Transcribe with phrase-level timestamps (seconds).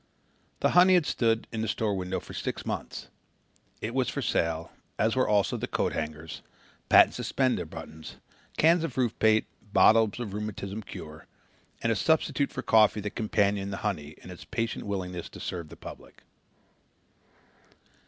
[0.61, 3.09] The honey had stood in the store window for six months.
[3.81, 6.41] It was for sale as were also the coat hangers,
[6.89, 8.15] patent suspender buttons,
[8.57, 11.27] cans of roof paint, bottles of rheumatism cure,
[11.83, 15.69] and a substitute for coffee that companioned the honey in its patient willingness to serve
[15.69, 16.23] the public.